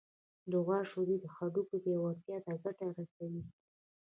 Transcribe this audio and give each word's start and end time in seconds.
د 0.51 0.53
غوا 0.65 0.79
شیدې 0.91 1.15
د 1.19 1.25
هډوکو 1.35 1.73
پیاوړتیا 1.83 2.37
ته 2.45 2.51
ګټه 2.63 2.85
رسوي. 2.97 3.41